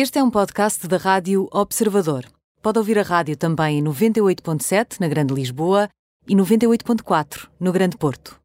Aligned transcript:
Este 0.00 0.20
é 0.20 0.22
um 0.22 0.30
podcast 0.30 0.86
da 0.86 0.96
Rádio 0.96 1.48
Observador. 1.52 2.22
Pode 2.62 2.78
ouvir 2.78 3.00
a 3.00 3.02
rádio 3.02 3.36
também 3.36 3.80
em 3.80 3.82
98.7 3.82 5.00
na 5.00 5.08
Grande 5.08 5.34
Lisboa 5.34 5.88
e 6.28 6.36
98.4 6.36 7.48
no 7.58 7.72
Grande 7.72 7.96
Porto. 7.98 8.38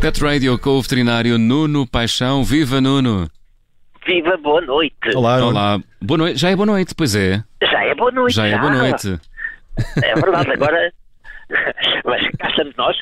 Pet 0.00 0.24
Radio 0.24 0.58
com 0.58 0.70
o 0.70 0.80
veterinário 0.80 1.36
Nuno 1.36 1.86
Paixão. 1.86 2.42
Viva 2.42 2.80
Nuno! 2.80 3.28
Viva, 4.06 4.38
boa 4.38 4.62
noite. 4.62 5.14
Olá. 5.14 5.44
Olá, 5.44 5.80
boa 6.00 6.16
noite. 6.16 6.38
Já 6.38 6.48
é 6.48 6.56
boa 6.56 6.64
noite, 6.64 6.94
pois 6.94 7.14
é. 7.14 7.44
Já 7.62 7.84
é 7.84 7.94
boa 7.94 8.10
noite. 8.10 8.34
Já 8.34 8.46
é 8.46 8.58
boa 8.58 8.72
noite. 8.72 9.20
É 10.02 10.14
verdade, 10.14 10.50
agora. 10.52 10.92
Mas 12.04 12.28
cá 12.38 12.48
estamos 12.50 12.74
nós. 12.76 12.96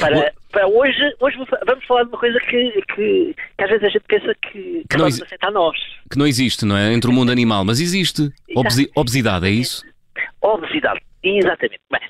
Para, 0.00 0.32
para 0.52 0.66
hoje, 0.68 1.14
hoje 1.20 1.36
vamos 1.66 1.84
falar 1.86 2.04
de 2.04 2.08
uma 2.08 2.18
coisa 2.18 2.38
que, 2.40 2.70
que, 2.94 3.34
que 3.56 3.62
às 3.64 3.68
vezes 3.68 3.84
a 3.84 3.88
gente 3.90 4.04
pensa 4.08 4.34
que, 4.42 4.84
que 4.88 4.96
não 4.96 5.06
exi- 5.06 5.22
aceitar 5.22 5.50
nós. 5.52 5.76
Que 6.10 6.18
não 6.18 6.26
existe, 6.26 6.64
não 6.64 6.76
é? 6.76 6.92
Entre 6.92 7.10
o 7.10 7.12
mundo 7.12 7.30
animal, 7.30 7.64
mas 7.64 7.80
existe. 7.80 8.30
Obesi- 8.54 8.90
obesidade, 8.96 9.46
é 9.46 9.50
isso? 9.50 9.82
Obesidade, 10.40 11.00
exatamente. 11.22 11.80
Bem, 11.90 12.00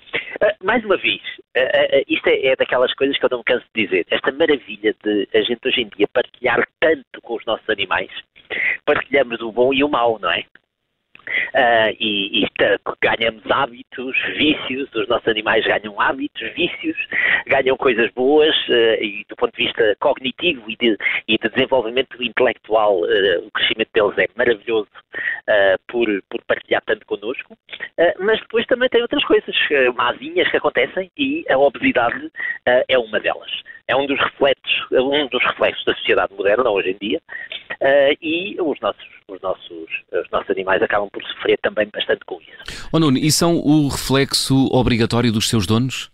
eh, 0.42 0.56
mais 0.62 0.84
uma 0.84 0.96
vez, 0.96 1.20
eh, 1.54 1.98
eh, 1.98 2.04
isto 2.08 2.28
é, 2.28 2.46
é 2.46 2.56
daquelas 2.56 2.92
coisas 2.94 3.18
que 3.18 3.24
eu 3.24 3.28
não 3.30 3.38
me 3.38 3.44
canso 3.44 3.64
de 3.74 3.84
dizer. 3.84 4.06
Esta 4.10 4.30
maravilha 4.32 4.94
de 5.04 5.28
a 5.34 5.40
gente 5.42 5.60
hoje 5.66 5.80
em 5.82 5.88
dia 5.96 6.06
partilhar 6.12 6.64
tanto 6.80 7.20
com 7.22 7.34
os 7.36 7.44
nossos 7.46 7.68
animais, 7.68 8.10
partilhamos 8.84 9.40
o 9.40 9.50
bom 9.50 9.72
e 9.74 9.82
o 9.82 9.88
mau, 9.88 10.18
não 10.20 10.30
é? 10.30 10.44
Ah, 11.54 11.90
e, 11.98 12.44
e 12.44 12.46
ganhamos 13.02 13.42
hábitos, 13.50 14.16
vícios, 14.36 14.88
os 14.94 15.08
nossos 15.08 15.26
animais 15.28 15.64
ganham 15.64 16.00
hábitos, 16.00 16.52
vícios, 16.54 16.96
ganham 17.46 17.76
coisas 17.76 18.10
boas 18.12 18.54
eh, 18.68 19.02
e 19.02 19.24
do 19.28 19.36
ponto 19.36 19.56
de 19.56 19.64
vista 19.64 19.96
cognitivo 20.00 20.70
e 20.70 20.76
de, 20.76 20.98
e 21.28 21.38
de 21.38 21.48
desenvolvimento 21.48 22.22
intelectual, 22.22 23.00
eh, 23.06 23.38
o 23.38 23.50
crescimento 23.50 23.90
deles 23.92 24.18
é 24.18 24.28
maravilhoso 24.36 24.88
por, 25.88 26.06
por 26.28 26.42
partilhar 26.44 26.82
tanto 26.84 27.06
connosco, 27.06 27.56
mas 28.18 28.40
depois 28.40 28.66
também 28.66 28.88
tem 28.88 29.00
outras 29.00 29.24
coisas 29.24 29.54
mazinhas 29.94 30.50
que 30.50 30.56
acontecem 30.56 31.10
e 31.16 31.44
a 31.48 31.56
obesidade 31.56 32.30
é 32.88 32.98
uma 32.98 33.20
delas. 33.20 33.50
É 33.88 33.94
um 33.94 34.06
dos 34.06 34.18
reflexos, 34.18 34.86
um 34.90 35.28
dos 35.28 35.42
reflexos 35.44 35.84
da 35.84 35.94
sociedade 35.94 36.34
moderna 36.34 36.68
hoje 36.68 36.90
em 36.90 36.98
dia 36.98 37.20
e 38.20 38.56
os 38.60 38.78
nossos, 38.80 39.04
os, 39.04 39.15
nossos, 39.46 39.88
os 40.12 40.30
nossos 40.30 40.50
animais 40.50 40.82
acabam 40.82 41.08
por 41.12 41.22
sofrer 41.22 41.58
também 41.62 41.88
bastante 41.92 42.24
com 42.26 42.40
isso. 42.40 42.88
Oh 42.92 42.98
Nuno, 42.98 43.18
e 43.18 43.30
são 43.30 43.56
o 43.58 43.88
reflexo 43.88 44.54
obrigatório 44.72 45.32
dos 45.32 45.48
seus 45.48 45.66
donos? 45.66 46.10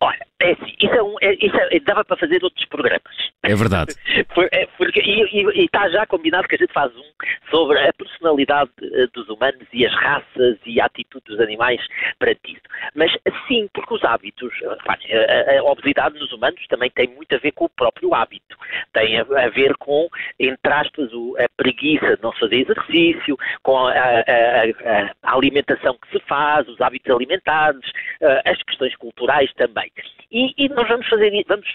Olha, 0.00 0.26
é 0.42 0.52
assim, 0.52 0.74
isso, 0.80 0.94
é 0.94 1.02
um, 1.02 1.14
é- 1.22 1.34
isso 1.34 1.56
é- 1.56 1.80
dava 1.80 2.04
para 2.04 2.16
fazer 2.16 2.42
outros 2.42 2.64
programas. 2.66 3.14
É 3.44 3.54
verdade. 3.54 3.94
É, 4.52 4.66
porque, 4.76 5.00
e, 5.00 5.22
e- 5.60 5.64
está 5.64 5.88
já 5.88 6.04
combinado 6.06 6.46
que 6.48 6.56
a 6.56 6.58
gente 6.58 6.72
faz 6.72 6.92
um 6.96 7.02
sobre 7.50 7.78
a 7.78 7.92
personalidade 7.92 8.70
eh, 8.82 9.06
dos 9.12 9.28
humanos 9.28 9.62
e 9.72 9.86
as 9.86 9.92
raças 9.94 10.58
e 10.66 10.80
a 10.80 10.86
atitude 10.86 11.24
dos 11.26 11.40
animais 11.40 11.80
perante 12.18 12.52
isso. 12.52 12.62
Mas 12.94 13.12
sim, 13.46 13.68
porque 13.72 13.94
os 13.94 14.02
hábitos, 14.04 14.52
eh, 14.62 14.68
reparem, 14.68 15.12
a, 15.14 15.52
a- 15.56 15.60
a 15.60 15.64
obesidade 15.64 16.18
nos 16.18 16.32
humanos 16.32 16.64
também 16.68 16.90
tem 16.90 17.08
muito 17.08 17.32
a 17.34 17.38
ver 17.38 17.52
com 17.52 17.66
o 17.66 17.68
próprio 17.68 18.12
hábito. 18.14 18.56
Tem 18.92 19.18
a, 19.18 19.22
a 19.22 19.48
ver 19.50 19.76
com, 19.76 20.08
entre 20.38 20.72
aspas, 20.72 21.12
o- 21.12 21.36
a 21.38 21.46
preguiça 21.56 22.16
de 22.16 22.22
não 22.22 22.32
fazer 22.32 22.56
exercício, 22.62 23.36
com 23.62 23.76
a, 23.78 23.92
a- 23.92 24.20
a- 24.20 25.12
a 25.22 25.34
alimentação 25.36 25.96
que 26.02 26.10
se 26.18 26.24
faz, 26.26 26.66
os 26.68 26.80
hábitos 26.80 27.10
alimentares, 27.14 27.80
eh, 28.20 28.42
as 28.44 28.60
questões 28.64 28.94
culturais 28.96 29.52
também. 29.54 29.90
E, 30.32 30.52
e 30.58 30.68
nós 30.70 30.88
vamos 30.88 31.06
fazer, 31.08 31.30
vamos, 31.46 31.68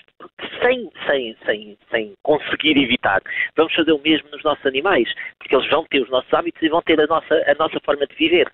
sem, 0.62 0.90
sem, 1.08 1.38
sem, 1.46 1.59
sem 1.92 2.14
conseguir 2.24 2.78
evitar, 2.78 3.22
vamos 3.56 3.74
fazer 3.74 3.92
o 3.92 4.02
mesmo 4.02 4.30
nos 4.32 4.44
nossos 4.44 4.66
animais, 4.66 5.08
porque 5.38 5.56
eles 5.56 5.70
vão 5.70 5.86
ter 5.86 6.02
os 6.02 6.10
nossos 6.10 6.34
hábitos 6.34 6.62
e 6.62 6.70
vão 6.70 6.82
ter 6.82 7.00
a 7.00 7.08
nossa, 7.08 7.36
a 7.48 7.54
nossa 7.56 7.80
forma 7.84 8.06
de 8.06 8.16
viver. 8.16 8.52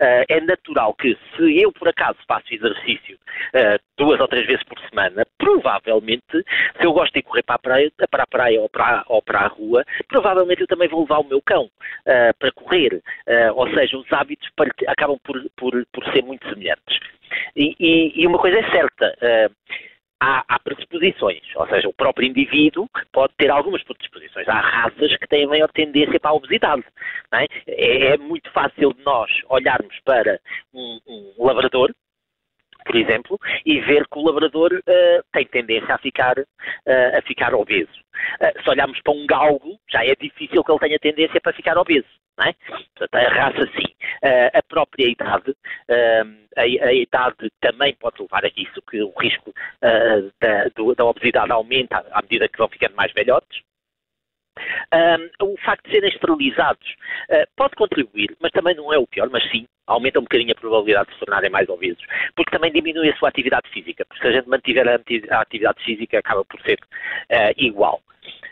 Ah, 0.00 0.24
é 0.28 0.40
natural 0.40 0.94
que 0.94 1.16
se 1.36 1.60
eu, 1.60 1.72
por 1.72 1.88
acaso, 1.88 2.18
faço 2.26 2.52
exercício 2.52 3.18
ah, 3.54 3.78
duas 3.96 4.20
ou 4.20 4.28
três 4.28 4.46
vezes 4.46 4.62
por 4.64 4.78
semana, 4.88 5.26
provavelmente, 5.36 6.22
se 6.32 6.84
eu 6.84 6.92
gosto 6.92 7.12
de 7.14 7.22
correr 7.22 7.42
para 7.42 7.56
a 7.56 7.58
praia, 7.58 7.92
para 8.10 8.22
a 8.22 8.26
praia 8.26 8.60
ou, 8.60 8.68
para, 8.68 9.04
ou 9.08 9.22
para 9.22 9.40
a 9.40 9.46
rua, 9.48 9.84
provavelmente 10.06 10.60
eu 10.60 10.66
também 10.68 10.88
vou 10.88 11.00
levar 11.00 11.18
o 11.18 11.28
meu 11.28 11.42
cão 11.42 11.68
ah, 12.06 12.32
para 12.38 12.52
correr. 12.52 13.00
Ou 13.54 13.68
seja, 13.74 13.96
os 13.96 14.12
hábitos 14.12 14.48
acabam 14.86 15.18
por, 15.24 15.42
por, 15.56 15.86
por 15.92 16.04
ser 16.12 16.22
muito 16.22 16.48
semelhantes. 16.48 16.98
E, 17.56 17.74
e- 17.78 18.12
e 18.22 18.26
uma 18.26 18.38
coisa 18.38 18.58
é 18.58 18.70
certa, 18.70 19.14
eh, 19.20 19.50
há, 20.20 20.44
há 20.48 20.58
predisposições, 20.58 21.42
ou 21.54 21.66
seja, 21.68 21.88
o 21.88 21.92
próprio 21.92 22.28
indivíduo 22.28 22.88
pode 23.12 23.32
ter 23.36 23.50
algumas 23.50 23.82
predisposições. 23.82 24.48
Há 24.48 24.60
raças 24.60 25.16
que 25.16 25.26
têm 25.26 25.46
maior 25.46 25.70
tendência 25.70 26.18
para 26.18 26.30
a 26.30 26.34
obesidade. 26.34 26.84
é? 27.32 27.46
É, 27.66 28.14
é 28.14 28.18
muito 28.18 28.50
fácil 28.52 28.92
de 28.94 29.02
nós 29.04 29.30
olharmos 29.48 29.98
para 30.04 30.40
um, 30.74 30.98
um 31.06 31.46
labrador, 31.46 31.92
por 32.84 32.96
exemplo, 32.96 33.38
e 33.66 33.80
ver 33.80 34.06
que 34.08 34.18
o 34.18 34.24
labrador 34.24 34.80
eh, 34.86 35.20
tem 35.32 35.44
tendência 35.46 35.94
a 35.94 35.98
ficar, 35.98 36.38
eh, 36.86 37.18
a 37.18 37.22
ficar 37.22 37.54
obeso. 37.54 37.90
Eh, 38.40 38.62
se 38.62 38.70
olharmos 38.70 38.98
para 39.02 39.12
um 39.12 39.26
galgo, 39.26 39.78
já 39.90 40.04
é 40.04 40.14
difícil 40.14 40.64
que 40.64 40.72
ele 40.72 40.78
tenha 40.78 40.98
tendência 40.98 41.40
para 41.40 41.52
ficar 41.52 41.76
obeso. 41.76 42.08
Não 42.38 42.46
é? 42.46 42.54
Portanto, 42.96 43.14
a 43.14 43.28
raça 43.28 43.66
sim. 43.76 43.87
A 44.22 44.62
própria 44.62 45.06
idade, 45.08 45.54
a, 46.56 46.62
a 46.62 46.92
idade 46.92 47.50
também 47.60 47.94
pode 47.94 48.20
levar 48.22 48.44
a 48.44 48.50
isso, 48.56 48.82
que 48.90 49.02
o 49.02 49.12
risco 49.18 49.52
eh, 49.82 50.22
da, 50.40 50.64
do- 50.74 50.94
da 50.94 51.04
obesidade 51.04 51.52
aumenta 51.52 52.04
à 52.12 52.22
medida 52.22 52.48
que 52.48 52.58
vão 52.58 52.68
ficando 52.68 52.96
mais 52.96 53.12
velhotes. 53.12 53.62
Um, 54.92 55.52
o 55.52 55.56
facto 55.58 55.84
de 55.86 55.92
serem 55.92 56.10
esterilizados 56.10 56.88
uh, 57.30 57.46
pode 57.56 57.76
contribuir, 57.76 58.36
mas 58.40 58.50
também 58.50 58.74
não 58.74 58.92
é 58.92 58.98
o 58.98 59.06
pior, 59.06 59.28
mas 59.30 59.48
sim, 59.50 59.66
aumenta 59.86 60.18
um 60.18 60.22
bocadinho 60.22 60.50
a 60.52 60.54
probabilidade 60.60 61.08
de 61.08 61.14
se 61.14 61.20
tornarem 61.20 61.48
mais 61.50 61.68
obesos, 61.68 62.04
porque 62.34 62.50
também 62.50 62.72
diminui 62.72 63.08
a 63.08 63.16
sua 63.16 63.28
atividade 63.28 63.68
física, 63.70 64.04
porque 64.06 64.20
se 64.20 64.28
a 64.28 64.32
gente 64.32 64.48
mantiver 64.48 64.88
a 64.88 65.40
atividade 65.40 65.84
física 65.84 66.18
acaba 66.18 66.44
por 66.44 66.60
ser 66.62 66.78
uh, 66.80 67.54
igual. 67.56 68.00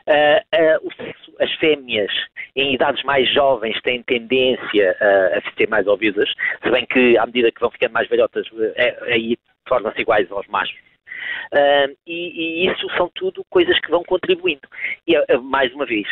Uh, 0.09 0.39
uh, 0.55 0.87
o 0.87 0.95
sexo, 0.95 1.33
as 1.41 1.53
fêmeas 1.55 2.13
em 2.55 2.75
idades 2.75 3.03
mais 3.03 3.29
jovens 3.35 3.81
têm 3.83 4.05
tendência 4.05 4.97
uh, 5.01 5.37
a 5.37 5.57
ser 5.57 5.69
mais 5.69 5.87
obesas, 5.89 6.33
se 6.63 6.71
bem 6.71 6.87
que 6.87 7.19
à 7.19 7.27
medida 7.27 7.51
que 7.51 7.61
vão 7.61 7.73
ficando 7.73 7.93
mais 7.93 8.09
velhotas, 8.09 8.47
aí 9.09 9.37
tornam-se 9.65 10.01
iguais 10.01 10.31
aos 10.31 10.47
machos. 10.47 10.79
E, 12.07 12.67
e 12.67 12.71
isso 12.71 12.89
são 12.97 13.11
tudo 13.15 13.45
coisas 13.51 13.79
que 13.81 13.91
vão 13.91 14.05
contribuindo. 14.05 14.69
E, 15.07 15.15
mais 15.39 15.75
uma 15.75 15.85
vez, 15.85 16.07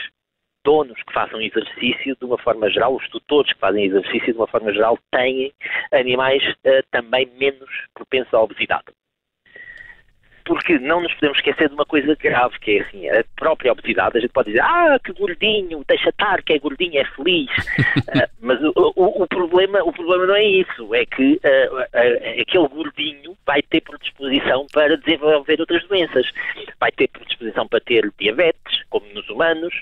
donos 0.65 1.01
que 1.03 1.13
façam 1.13 1.41
exercício 1.41 2.17
de 2.17 2.25
uma 2.25 2.39
forma 2.39 2.69
geral, 2.71 2.97
os 2.97 3.09
tutores 3.11 3.53
que 3.53 3.61
fazem 3.61 3.85
exercício 3.85 4.33
de 4.33 4.39
uma 4.39 4.49
forma 4.49 4.73
geral, 4.73 4.99
têm 5.13 5.53
animais 5.93 6.43
também 6.91 7.31
menos 7.39 7.71
propensos 7.95 8.35
à 8.35 8.43
obesidade. 8.43 8.87
Porque 10.45 10.79
não 10.79 11.01
nos 11.01 11.13
podemos 11.15 11.39
esquecer 11.39 11.69
de 11.69 11.75
uma 11.75 11.87
coisa 11.87 12.15
grave, 12.17 12.59
que 12.59 12.79
é 12.79 12.83
assim, 12.83 13.09
a 13.09 13.25
própria 13.37 13.73
obesidade, 13.73 14.19
a 14.19 14.21
gente 14.21 14.31
pode 14.33 14.49
dizer, 14.51 14.61
ah, 14.63 14.99
que 15.03 15.13
gordinho, 15.15 15.83
deixa 15.89 16.11
estar, 16.11 16.43
que 16.43 16.53
é 16.53 16.59
gordinho, 16.59 16.99
é 17.01 17.05
feliz. 17.05 17.51
Ah, 18.17 18.29
mas 18.41 18.61
o, 18.63 18.73
o- 18.95 19.23
o 19.23 19.27
problema, 19.27 19.83
o 19.83 19.93
problema 19.93 20.27
não 20.27 20.35
é 20.37 20.45
isso, 20.45 20.95
é 20.95 21.05
que 21.07 21.41
ah, 21.43 21.87
ah, 21.95 22.41
aquele 22.43 22.69
gordinho 22.69 23.37
vai 23.47 23.63
ter 23.63 23.81
predisposição 23.81 24.67
para 24.73 24.97
desenvolver 24.99 25.59
outras 25.61 25.83
doenças. 25.89 26.27
Vai 26.79 26.93
ter 26.93 27.09
predisposição 27.09 27.67
para 27.67 27.81
ter 27.81 28.13
diabetes, 28.19 28.83
como 28.91 29.07
nos 29.15 29.29
humanos, 29.31 29.75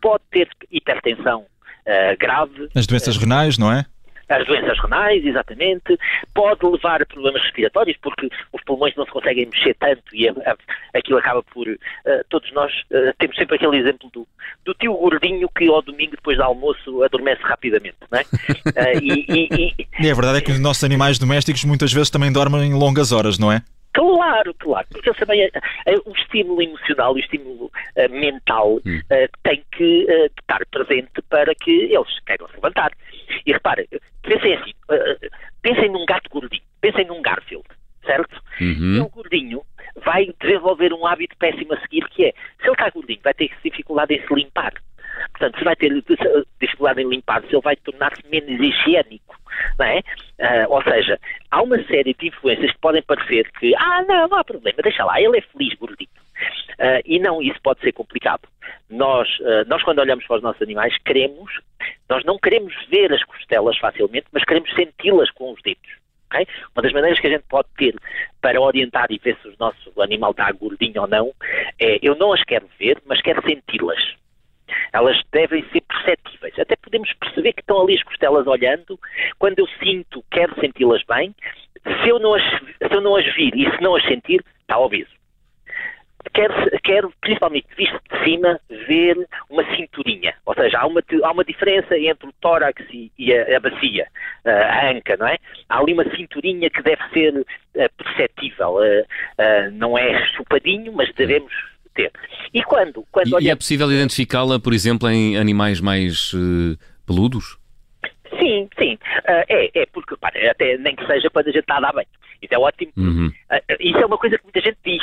pode 0.00 0.22
ter 0.30 0.48
hipertensão 0.70 1.46
grave, 2.18 2.68
As 2.74 2.86
doenças 2.86 3.16
renais, 3.16 3.58
não 3.58 3.72
é? 3.72 3.84
As 4.28 4.46
doenças 4.46 4.78
renais, 4.80 5.24
exatamente, 5.24 5.98
pode 6.34 6.64
levar 6.66 7.02
a 7.02 7.06
problemas 7.06 7.42
respiratórios, 7.42 7.96
porque 8.02 8.28
os 8.52 8.62
pulmões 8.64 8.94
não 8.96 9.04
se 9.04 9.10
conseguem 9.10 9.46
mexer 9.46 9.74
tanto 9.74 10.02
e 10.14 10.28
a- 10.28 10.32
a- 10.46 10.98
aquilo 10.98 11.18
acaba 11.18 11.42
por. 11.42 11.66
eh, 11.68 12.24
todos 12.28 12.50
nós 12.52 12.72
eh, 12.92 13.12
temos 13.18 13.36
sempre 13.36 13.56
aquele 13.56 13.76
exemplo 13.78 14.10
do, 14.12 14.26
do 14.64 14.74
tio 14.74 14.94
gordinho 14.94 15.48
que 15.56 15.68
ao 15.68 15.82
domingo, 15.82 16.12
depois 16.12 16.36
do 16.36 16.42
almoço, 16.42 17.02
adormece 17.02 17.42
rapidamente, 17.42 17.96
não 18.10 18.18
é? 18.18 18.24
Eh, 18.76 18.98
e- 19.00 19.26
e- 19.28 19.74
e, 19.78 19.86
E 20.06 20.10
a 20.10 20.14
verdade 20.14 20.38
é 20.38 20.40
que 20.40 20.50
os 20.52 20.58
nossos 20.60 20.82
animais 20.84 21.18
domésticos 21.18 21.64
muitas 21.64 21.92
vezes 21.92 22.10
também 22.10 22.32
dormem 22.32 22.72
longas 22.74 23.12
horas, 23.12 23.38
não 23.38 23.52
é? 23.52 23.62
Claro, 23.92 24.52
claro, 24.54 24.86
porque 24.90 25.08
eles 25.08 25.20
também, 25.20 25.48
o 26.04 26.10
estímulo 26.16 26.60
emocional 26.60 27.16
e 27.16 27.20
o 27.20 27.22
estímulo 27.22 27.70
eh, 27.94 28.08
mental 28.08 28.80
Hum. 28.84 29.00
eh, 29.10 29.28
tem 29.44 29.62
que 29.70 30.04
eh, 30.08 30.26
estar 30.40 30.66
presente 30.66 31.22
para 31.30 31.54
que 31.54 31.70
eles 31.70 32.18
queiram 32.26 32.48
se 32.48 32.54
levantar. 32.54 32.90
E 33.46 33.52
reparem, 33.52 33.86
pensem 34.24 34.54
assim, 34.54 34.72
eh, 34.90 35.28
pensem 35.62 35.90
num 35.90 36.04
gato 36.06 36.28
gordinho, 36.30 36.62
pensem 36.80 37.06
num 37.06 37.22
Garfield, 37.22 37.64
certo? 38.04 38.42
E 38.60 38.64
Uhum. 38.72 39.02
o 39.02 39.08
gordinho 39.08 39.62
vai 40.04 40.32
desenvolver 40.40 40.92
um 40.92 41.06
hábito 41.06 41.36
péssimo 41.36 41.72
a 41.74 41.80
seguir, 41.80 42.08
que 42.10 42.24
é, 42.26 42.32
se 42.58 42.64
ele 42.64 42.72
está 42.72 42.90
gordinho, 42.90 43.20
vai 43.22 43.34
ter 43.34 43.50
dificuldade 43.62 44.14
em 44.14 44.26
se 44.26 44.34
limpar. 44.34 44.72
Portanto, 45.30 45.58
se 45.58 45.64
vai 45.64 45.76
ter 45.76 45.90
dificuldade 46.60 47.00
em 47.00 47.08
limpar-se, 47.08 47.46
ele 47.54 47.62
vai 47.62 47.76
tornar-se 47.76 48.22
menos 48.28 48.60
higiênico. 48.60 49.36
não 49.78 49.86
é? 49.86 49.98
Uh, 50.38 50.66
ou 50.72 50.82
seja, 50.82 51.18
há 51.50 51.62
uma 51.62 51.80
série 51.84 52.12
de 52.14 52.28
influências 52.28 52.72
que 52.72 52.78
podem 52.80 53.02
parecer 53.02 53.48
que, 53.52 53.74
ah, 53.76 54.02
não, 54.06 54.28
não 54.28 54.38
há 54.38 54.44
problema, 54.44 54.78
deixa 54.82 55.04
lá, 55.04 55.20
ele 55.20 55.38
é 55.38 55.40
feliz, 55.40 55.74
gordito. 55.74 56.20
Uh, 56.72 57.00
e 57.04 57.18
não, 57.20 57.40
isso 57.40 57.60
pode 57.62 57.80
ser 57.80 57.92
complicado. 57.92 58.42
Nós, 58.94 59.28
uh, 59.40 59.66
nós, 59.66 59.82
quando 59.82 59.98
olhamos 59.98 60.24
para 60.24 60.36
os 60.36 60.42
nossos 60.42 60.62
animais, 60.62 60.96
queremos, 61.04 61.52
nós 62.08 62.24
não 62.24 62.38
queremos 62.38 62.72
ver 62.88 63.12
as 63.12 63.24
costelas 63.24 63.76
facilmente, 63.78 64.26
mas 64.32 64.44
queremos 64.44 64.72
senti-las 64.72 65.30
com 65.32 65.52
os 65.52 65.60
dedos. 65.62 65.98
Okay? 66.26 66.46
Uma 66.74 66.82
das 66.82 66.92
maneiras 66.92 67.18
que 67.18 67.26
a 67.26 67.30
gente 67.30 67.44
pode 67.48 67.68
ter 67.76 67.96
para 68.40 68.60
orientar 68.60 69.06
e 69.10 69.18
ver 69.18 69.36
se 69.42 69.48
o 69.48 69.54
nosso 69.58 70.00
animal 70.00 70.30
está 70.30 70.50
gordinho 70.52 71.02
ou 71.02 71.08
não 71.08 71.32
é 71.80 71.98
eu 72.02 72.14
não 72.14 72.32
as 72.32 72.42
quero 72.44 72.68
ver, 72.78 73.02
mas 73.04 73.20
quero 73.20 73.42
senti-las. 73.42 74.14
Elas 74.92 75.20
devem 75.32 75.64
ser 75.70 75.82
perceptíveis. 75.82 76.56
Até 76.56 76.76
podemos 76.76 77.12
perceber 77.14 77.52
que 77.52 77.62
estão 77.62 77.82
ali 77.82 77.96
as 77.96 78.02
costelas 78.04 78.46
olhando. 78.46 78.98
Quando 79.40 79.58
eu 79.58 79.66
sinto, 79.82 80.24
quero 80.30 80.54
senti-las 80.60 81.02
bem. 81.02 81.34
Se 81.82 82.08
eu, 82.08 82.20
não 82.20 82.34
as, 82.34 82.42
se 82.42 82.94
eu 82.94 83.00
não 83.00 83.16
as 83.16 83.26
vir 83.34 83.54
e 83.56 83.68
se 83.70 83.82
não 83.82 83.96
as 83.96 84.04
sentir, 84.04 84.42
está 84.62 84.78
obeso 84.78 85.10
quero, 86.34 86.54
quero, 86.82 87.12
principalmente 87.20 87.66
visto 87.76 87.98
de 88.10 88.24
cima, 88.24 88.60
ver 88.86 89.16
uma 89.48 89.64
cinturinha. 89.76 90.34
Ou 90.44 90.54
seja, 90.54 90.78
há 90.78 90.86
uma, 90.86 91.02
há 91.22 91.32
uma 91.32 91.44
diferença 91.44 91.96
entre 91.96 92.28
o 92.28 92.32
tórax 92.40 92.82
e, 92.92 93.10
e 93.18 93.32
a, 93.32 93.56
a, 93.56 93.60
bacia, 93.60 94.06
a 94.44 94.90
anca, 94.90 95.16
não 95.16 95.26
é? 95.26 95.38
Há 95.68 95.78
ali 95.78 95.94
uma 95.94 96.04
cinturinha 96.16 96.68
que 96.68 96.82
deve 96.82 97.02
ser 97.12 97.34
uh, 97.34 97.44
perceptível. 97.96 98.74
Uh, 98.74 99.02
uh, 99.02 99.70
não 99.72 99.96
é 99.96 100.26
chupadinho, 100.36 100.92
mas 100.92 101.12
devemos 101.14 101.52
ter. 101.94 102.12
E 102.52 102.62
quando? 102.62 103.06
quando 103.10 103.28
e, 103.28 103.34
olhamos... 103.34 103.44
e 103.46 103.50
é 103.50 103.56
possível 103.56 103.90
identificá-la, 103.90 104.58
por 104.58 104.74
exemplo, 104.74 105.08
em 105.08 105.36
animais 105.36 105.80
mais 105.80 106.32
peludos? 107.06 107.56
Sim, 108.38 108.68
sim. 108.78 108.94
Uh, 108.94 109.44
é, 109.48 109.70
é, 109.74 109.86
porque, 109.86 110.16
para, 110.16 110.50
até 110.50 110.76
nem 110.78 110.94
que 110.96 111.06
seja 111.06 111.30
quando 111.30 111.48
a 111.48 111.52
gente 111.52 111.60
está 111.60 111.76
a 111.76 111.80
dar 111.80 111.92
bem. 111.92 112.06
Isso 112.42 112.54
é 112.54 112.58
ótimo. 112.58 112.92
Uhum. 112.96 113.28
Uh, 113.28 113.76
isso 113.80 113.98
é 113.98 114.06
uma 114.06 114.18
coisa 114.18 114.38
que 114.38 114.44
muita 114.44 114.60
gente 114.60 114.78
diz. 114.84 115.02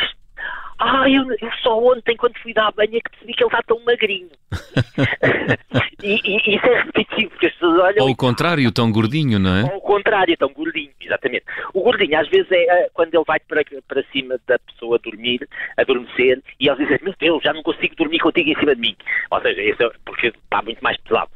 Ah, 0.83 1.07
eu, 1.07 1.23
eu, 1.39 1.51
só 1.61 1.77
ontem, 1.79 2.17
quando 2.17 2.39
fui 2.39 2.55
dar 2.55 2.69
a 2.69 2.71
banha, 2.71 2.99
que 2.99 3.09
percebi 3.11 3.33
que 3.35 3.43
ele 3.43 3.49
está 3.49 3.61
tão 3.61 3.79
magrinho. 3.85 4.31
e, 6.01 6.19
e, 6.25 6.55
isso 6.55 6.65
é 6.65 6.81
repetitivo, 6.81 7.29
porque 7.29 7.45
as 7.45 7.53
pessoas 7.53 7.79
olham. 7.79 8.05
Ou 8.05 8.11
o 8.11 8.15
contrário, 8.15 8.71
tão 8.71 8.91
gordinho, 8.91 9.37
não 9.37 9.57
é? 9.57 9.63
Ou 9.65 9.77
o 9.77 9.81
contrário, 9.81 10.35
tão 10.37 10.51
gordinho, 10.51 10.89
exatamente. 10.99 11.45
O 11.75 11.83
gordinho, 11.83 12.19
às 12.19 12.27
vezes, 12.29 12.51
é, 12.51 12.63
é 12.63 12.89
quando 12.95 13.13
ele 13.13 13.23
vai 13.27 13.39
para, 13.41 13.61
para 13.87 14.03
cima 14.11 14.39
da 14.47 14.57
pessoa 14.57 14.97
dormir, 14.97 15.47
adormecer, 15.77 16.41
e 16.59 16.67
eles 16.67 16.79
dizem: 16.79 16.99
Meu 17.03 17.13
Deus, 17.19 17.43
já 17.43 17.53
não 17.53 17.61
consigo 17.61 17.95
dormir 17.95 18.17
contigo 18.17 18.49
em 18.49 18.59
cima 18.59 18.73
de 18.73 18.81
mim. 18.81 18.95
Ou 19.29 19.39
seja, 19.39 19.61
isso 19.61 19.83
é 19.83 19.91
porque 20.03 20.27
está 20.29 20.63
muito 20.63 20.83
mais 20.83 20.97
pesado. 20.97 21.29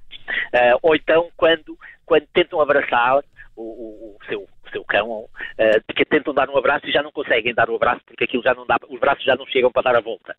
Uh, 0.56 0.80
ou 0.82 0.96
então, 0.96 1.30
quando, 1.38 1.78
quando 2.04 2.26
tentam 2.34 2.60
abraçar 2.60 3.20
o, 3.56 3.62
o, 3.62 4.18
o 4.20 4.26
seu 4.26 4.48
seu 4.76 4.84
cão, 4.84 5.25
uh, 5.74 5.94
que 5.94 6.06
tentam 6.06 6.34
dar 6.34 6.50
um 6.50 6.58
abraço 6.58 6.88
e 6.88 6.92
já 6.92 7.02
não 7.02 7.12
conseguem 7.12 7.54
dar 7.54 7.70
o 7.70 7.74
um 7.74 7.76
abraço 7.76 8.02
porque 8.06 8.24
aquilo 8.24 8.44
já 8.44 8.54
não 8.54 8.66
dá, 8.66 8.78
os 8.90 9.00
braços 9.00 9.24
já 9.24 9.36
não 9.36 9.46
chegam 9.48 9.72
para 9.72 9.84
dar 9.84 9.96
a 9.98 10.02
volta. 10.02 10.36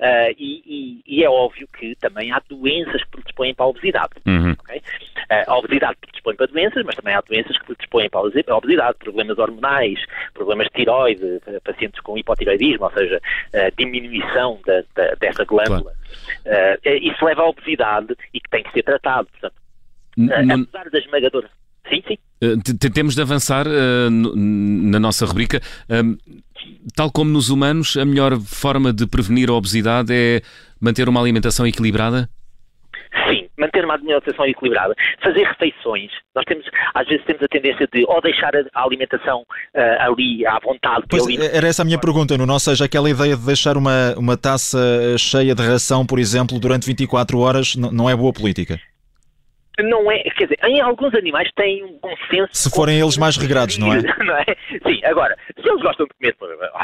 Uh, 0.00 0.34
e, 0.38 0.62
e, 1.06 1.18
e, 1.18 1.24
é 1.24 1.30
óbvio 1.30 1.68
que 1.68 1.94
também 1.96 2.32
há 2.32 2.40
doenças 2.48 3.02
que 3.04 3.10
predispõem 3.10 3.54
para 3.54 3.66
a 3.66 3.68
obesidade. 3.68 4.12
Uhum. 4.26 4.52
Okay? 4.52 4.78
Uh, 4.78 5.44
a 5.50 5.58
obesidade 5.58 5.96
predispõe 6.00 6.36
para 6.36 6.46
doenças, 6.46 6.84
mas 6.84 6.96
também 6.96 7.14
há 7.14 7.20
doenças 7.20 7.58
que 7.58 7.66
predispõem 7.66 8.10
para 8.10 8.20
a 8.20 8.56
obesidade, 8.56 8.98
problemas 8.98 9.38
hormonais, 9.38 9.98
problemas 10.32 10.66
de 10.68 10.72
tiroide, 10.72 11.40
pacientes 11.62 12.00
com 12.00 12.18
hipotiroidismo, 12.18 12.84
ou 12.84 12.92
seja, 12.92 13.20
diminuição 13.76 14.60
da, 14.66 14.82
da, 14.94 15.14
dessa 15.14 15.44
glândula. 15.44 15.92
Claro. 16.42 16.80
isso 16.84 17.24
leva 17.24 17.42
à 17.42 17.48
obesidade 17.48 18.14
e 18.32 18.40
que 18.40 18.50
tem 18.50 18.62
que 18.62 18.72
ser 18.72 18.82
tratado. 18.82 19.28
Portanto, 19.28 19.54
apesar 20.52 20.90
da 20.90 20.98
esmagadora. 20.98 21.50
Sim, 21.88 22.02
sim. 22.06 22.18
Uh, 22.44 22.90
temos 22.92 23.14
de 23.14 23.22
avançar 23.22 23.66
uh, 23.66 24.10
na 24.10 25.00
nossa 25.00 25.24
rubrica. 25.24 25.60
Uh, 25.88 26.16
tal 26.94 27.10
como 27.10 27.30
nos 27.30 27.48
humanos, 27.48 27.96
a 27.96 28.04
melhor 28.04 28.38
forma 28.40 28.92
de 28.92 29.06
prevenir 29.06 29.48
a 29.48 29.54
obesidade 29.54 30.12
é 30.12 30.42
manter 30.80 31.08
uma 31.08 31.20
alimentação 31.20 31.66
equilibrada? 31.66 32.28
Sim, 33.28 33.48
manter 33.58 33.84
uma 33.84 33.94
alimentação 33.94 34.44
equilibrada. 34.44 34.94
Fazer 35.22 35.44
refeições. 35.44 36.10
Nós 36.34 36.44
temos, 36.44 36.64
às 36.94 37.06
vezes, 37.06 37.24
temos 37.24 37.42
a 37.42 37.48
tendência 37.48 37.88
de 37.92 38.04
ou 38.06 38.20
deixar 38.20 38.52
a 38.74 38.82
alimentação 38.82 39.44
ali 40.00 40.44
à 40.46 40.58
vontade. 40.58 41.04
Pois, 41.08 41.24
ali... 41.24 41.38
Era 41.40 41.68
essa 41.68 41.82
a 41.82 41.84
minha 41.84 41.98
pergunta, 41.98 42.36
no 42.36 42.52
Ou 42.52 42.58
seja, 42.58 42.84
aquela 42.84 43.08
ideia 43.08 43.36
de 43.36 43.46
deixar 43.46 43.76
uma, 43.76 44.14
uma 44.16 44.36
taça 44.36 44.78
cheia 45.16 45.54
de 45.54 45.62
ração, 45.62 46.04
por 46.04 46.18
exemplo, 46.18 46.58
durante 46.58 46.86
24 46.86 47.38
horas, 47.38 47.76
não 47.76 48.10
é 48.10 48.16
boa 48.16 48.32
política 48.32 48.80
não 49.82 50.10
é, 50.10 50.22
quer 50.22 50.44
dizer, 50.44 50.58
em 50.64 50.80
alguns 50.80 51.14
animais 51.14 51.50
têm 51.56 51.84
um 51.84 51.98
bom 51.98 52.14
senso. 52.30 52.48
Se 52.52 52.70
forem 52.70 53.00
eles 53.00 53.16
mais 53.16 53.36
regrados, 53.36 53.78
não 53.78 53.92
é? 53.92 54.02
não 54.24 54.36
é? 54.36 54.44
Sim, 54.86 55.04
agora, 55.04 55.36
se 55.60 55.68
eles 55.68 55.82
gostam 55.82 56.06
de 56.06 56.14
comer, 56.14 56.36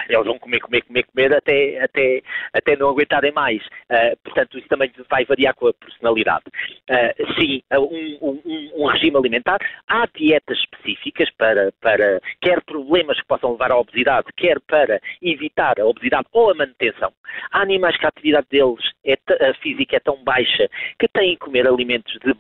eles 0.09 0.27
vão 0.27 0.39
comer, 0.39 0.61
comer, 0.61 0.83
comer, 0.83 1.03
comer 1.05 1.35
até, 1.35 1.81
até, 1.83 2.23
até 2.53 2.77
não 2.77 2.89
aguentarem 2.89 3.33
mais. 3.33 3.63
Uh, 3.91 4.17
portanto, 4.25 4.59
isso 4.59 4.69
também 4.69 4.91
vai 5.09 5.25
variar 5.25 5.55
com 5.55 5.69
a 5.69 5.75
personalidade. 5.75 6.45
Uh, 6.91 7.35
sim, 7.39 7.63
um, 7.73 8.19
um, 8.21 8.71
um, 8.77 8.87
regime 8.87 9.17
alimentar, 9.17 9.59
há 9.89 10.07
dietas 10.15 10.59
específicas 10.59 11.31
para, 11.39 11.73
para 11.81 12.21
quer 12.41 12.61
problemas 12.63 13.21
que 13.21 13.27
possam 13.27 13.53
levar 13.53 13.71
à 13.71 13.79
obesidade, 13.79 14.27
quer 14.37 14.59
para 14.61 15.01
evitar 15.23 15.79
a 15.79 15.87
obesidade 15.87 16.27
ou 16.33 16.51
a 16.51 16.55
manutenção. 16.55 17.13
Há 17.53 17.63
animais 17.63 17.97
que 17.97 18.07
a 18.07 18.09
atividade 18.09 18.47
deles 18.51 18.81
é 19.05 19.17
a 19.49 19.55
física 19.55 19.97
é 19.97 20.01
tão 20.01 20.23
baixa 20.25 20.69
que 20.99 21.09
têm 21.09 21.35
que 21.35 21.41
comer 21.41 21.67
alimentos 21.67 22.13
de 22.25 22.35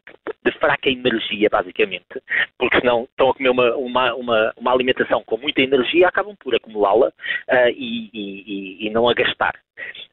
de 0.44 0.52
fraca 0.52 0.88
energia, 0.88 1.48
basicamente, 1.50 2.22
porque 2.58 2.80
senão 2.80 3.04
estão 3.04 3.30
a 3.30 3.34
comer 3.34 3.50
uma, 3.50 3.76
uma, 3.76 4.14
uma, 4.14 4.54
uma 4.56 4.72
alimentação 4.72 5.22
com 5.24 5.36
muita 5.36 5.60
energia, 5.60 6.08
acabam 6.08 6.34
por 6.36 6.54
acumulá-la 6.54 7.08
uh, 7.08 7.68
e, 7.74 8.10
e, 8.12 8.86
e, 8.86 8.90
não 8.90 9.08
a 9.08 9.14
gastar. 9.14 9.54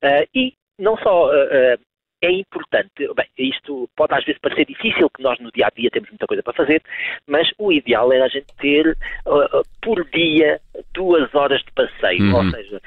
Uh, 0.04 0.28
e 0.36 0.54
não 0.78 0.98
só 0.98 1.30
uh, 1.30 1.80
é 2.22 2.32
importante, 2.32 3.08
bem, 3.16 3.28
isto 3.38 3.88
pode 3.96 4.14
às 4.14 4.26
vezes 4.26 4.42
parecer 4.42 4.66
difícil, 4.66 5.10
que 5.10 5.22
nós 5.22 5.40
no 5.40 5.52
dia 5.52 5.68
a 5.68 5.70
dia 5.70 5.90
temos 5.92 6.10
muita 6.10 6.26
coisa 6.26 6.42
para 6.42 6.54
fazer, 6.54 6.82
mas 7.28 7.48
o 7.60 7.72
ideal 7.72 8.12
é 8.12 8.22
a 8.22 8.28
gente 8.28 8.48
ter 8.60 8.98
por 9.82 10.04
dia 10.10 10.60
duas 10.94 11.34
horas 11.36 11.62
de 11.62 11.72
passeio, 11.74 12.24
uhum. 12.24 12.38
ou 12.38 12.52
seja, 12.52 12.82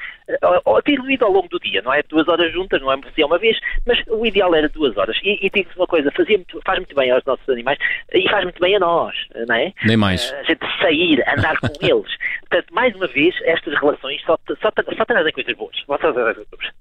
uh, 0.66 0.82
diluído 0.86 1.24
ao 1.24 1.32
longo 1.32 1.48
do 1.48 1.58
dia, 1.58 1.82
não 1.82 1.92
é 1.92 2.02
duas 2.08 2.28
horas 2.28 2.52
juntas, 2.52 2.80
não 2.80 2.92
é 2.92 2.98
uma 3.24 3.38
vez, 3.38 3.58
mas 3.86 3.98
o 4.08 4.24
ideal 4.24 4.54
era 4.54 4.68
duas 4.68 4.96
horas. 4.96 5.16
E, 5.22 5.38
e 5.44 5.50
digo-vos 5.50 5.76
uma 5.76 5.86
coisa, 5.86 6.10
fazia 6.10 6.36
muito, 6.36 6.60
faz 6.64 6.78
muito 6.78 6.94
bem 6.94 7.10
aos 7.10 7.24
nossos 7.24 7.48
animais 7.48 7.78
e 8.12 8.28
faz 8.28 8.44
muito 8.44 8.60
bem 8.60 8.76
a 8.76 8.80
nós, 8.80 9.14
não 9.46 9.54
é? 9.54 9.72
Nem 9.84 9.96
mais. 9.96 10.30
Uh, 10.30 10.36
a 10.36 10.42
gente 10.44 10.60
sair, 10.80 11.24
andar 11.28 11.58
com 11.58 11.68
eles. 11.80 12.10
Portanto, 12.48 12.72
mais 12.72 12.94
uma 12.94 13.06
vez, 13.06 13.34
estas 13.44 13.78
relações 13.78 14.20
só, 14.22 14.38
só, 14.60 14.70
só 14.96 15.04
trazem 15.04 15.32
coisas 15.32 15.56
boas. 15.56 15.76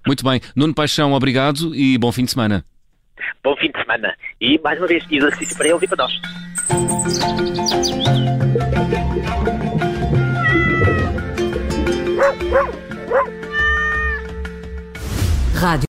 Muito 0.06 0.24
bem. 0.24 0.41
Nuno 0.56 0.74
Paixão, 0.74 1.13
obrigado 1.13 1.75
e 1.75 1.98
bom 1.98 2.12
fim 2.12 2.25
de 2.25 2.32
semana. 2.32 2.63
Bom 3.44 3.56
fim 3.58 3.72
de 3.72 3.79
semana. 3.79 4.15
E, 4.39 4.60
mais 4.60 4.79
uma 4.79 4.88
vez, 4.88 5.06
exercício 5.12 5.58
para 5.58 5.68
eles 5.68 5.82
e 5.84 5.88
para 5.88 5.98
nós. 5.98 6.13
Rádio 15.60 15.88